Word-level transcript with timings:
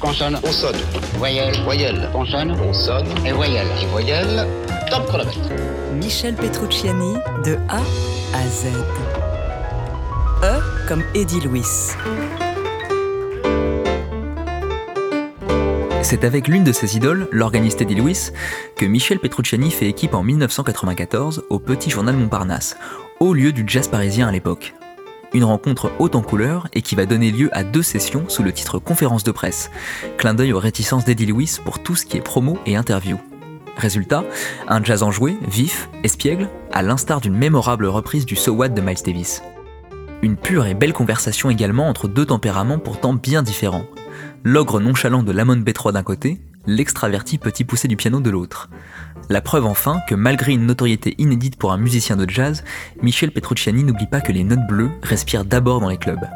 Consonne. 0.00 0.40
Consonne. 0.40 0.76
Voyelle. 1.18 1.54
Voyelle. 1.62 2.08
Consonne. 2.10 2.56
Consonne. 2.56 3.06
Et 3.26 3.32
voyelle. 3.32 3.66
Et 3.82 3.86
voyelle. 3.86 4.46
Top 4.90 5.06
chronomètre. 5.06 5.38
Michel 5.94 6.34
Petrucciani 6.34 7.14
de 7.44 7.56
A 7.68 7.82
à 8.34 8.46
Z. 8.48 8.68
E 10.42 10.88
comme 10.88 11.02
Eddie 11.14 11.40
Louis. 11.40 11.66
C'est 16.02 16.24
avec 16.24 16.48
l'une 16.48 16.64
de 16.64 16.72
ses 16.72 16.96
idoles, 16.96 17.28
l'organiste 17.30 17.82
Eddie 17.82 17.94
Louis, 17.94 18.30
que 18.76 18.86
Michel 18.86 19.18
Petrucciani 19.18 19.70
fait 19.70 19.86
équipe 19.86 20.14
en 20.14 20.22
1994 20.22 21.44
au 21.50 21.58
Petit 21.58 21.90
Journal 21.90 22.16
Montparnasse, 22.16 22.76
haut 23.20 23.34
lieu 23.34 23.52
du 23.52 23.64
jazz 23.66 23.86
parisien 23.86 24.26
à 24.26 24.32
l'époque. 24.32 24.72
Une 25.32 25.44
rencontre 25.44 25.92
haute 26.00 26.16
en 26.16 26.22
couleurs 26.22 26.66
et 26.72 26.82
qui 26.82 26.96
va 26.96 27.06
donner 27.06 27.30
lieu 27.30 27.50
à 27.52 27.62
deux 27.62 27.82
sessions 27.82 28.24
sous 28.28 28.42
le 28.42 28.52
titre 28.52 28.80
Conférence 28.80 29.22
de 29.22 29.30
presse, 29.30 29.70
clin 30.18 30.34
d'œil 30.34 30.52
aux 30.52 30.58
réticences 30.58 31.04
d'Eddie 31.04 31.26
Louis 31.26 31.58
pour 31.64 31.80
tout 31.80 31.94
ce 31.94 32.04
qui 32.04 32.16
est 32.16 32.22
promo 32.22 32.58
et 32.66 32.76
interview. 32.76 33.16
Résultat, 33.76 34.24
un 34.66 34.82
jazz 34.82 35.04
enjoué, 35.04 35.38
vif, 35.46 35.88
espiègle, 36.02 36.48
à 36.72 36.82
l'instar 36.82 37.20
d'une 37.20 37.36
mémorable 37.36 37.86
reprise 37.86 38.26
du 38.26 38.34
So 38.34 38.52
What 38.52 38.70
de 38.70 38.80
Miles 38.80 39.02
Davis. 39.04 39.42
Une 40.22 40.36
pure 40.36 40.66
et 40.66 40.74
belle 40.74 40.92
conversation 40.92 41.48
également 41.48 41.88
entre 41.88 42.08
deux 42.08 42.26
tempéraments 42.26 42.78
pourtant 42.78 43.14
bien 43.14 43.42
différents. 43.42 43.86
L'ogre 44.42 44.80
nonchalant 44.80 45.22
de 45.22 45.32
Lamont 45.32 45.56
B3 45.56 45.92
d'un 45.92 46.02
côté, 46.02 46.40
l'extraverti 46.66 47.38
petit 47.38 47.64
poussé 47.64 47.88
du 47.88 47.96
piano 47.96 48.20
de 48.20 48.30
l'autre. 48.30 48.68
La 49.28 49.40
preuve 49.40 49.66
enfin 49.66 50.00
que 50.08 50.14
malgré 50.14 50.52
une 50.52 50.66
notoriété 50.66 51.14
inédite 51.18 51.56
pour 51.56 51.72
un 51.72 51.78
musicien 51.78 52.16
de 52.16 52.28
jazz, 52.28 52.64
Michel 53.02 53.30
Petrucciani 53.30 53.84
n'oublie 53.84 54.06
pas 54.06 54.20
que 54.20 54.32
les 54.32 54.44
notes 54.44 54.66
bleues 54.68 54.90
respirent 55.02 55.44
d'abord 55.44 55.80
dans 55.80 55.88
les 55.88 55.98
clubs. 55.98 56.28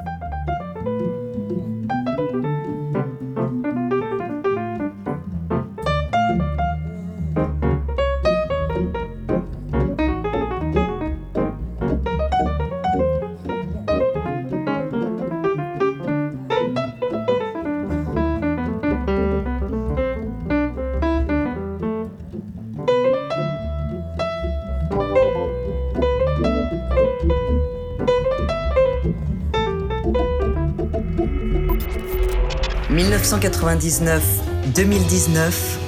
1999-2019, 32.90 35.78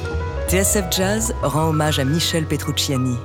TSF 0.49 0.85
Jazz 0.91 1.35
rend 1.43 1.69
hommage 1.69 1.99
à 1.99 2.05
Michel 2.05 2.47
Petrucciani. 2.47 3.17